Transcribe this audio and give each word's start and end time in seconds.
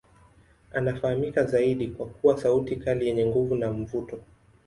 Anafahamika 0.71 1.43
zaidi 1.43 1.87
kwa 1.87 2.05
kuwa 2.07 2.37
sauti 2.37 2.75
kali 2.75 3.07
yenye 3.07 3.25
nguvu 3.25 3.55
na 3.55 3.71
mvuto. 3.71 4.19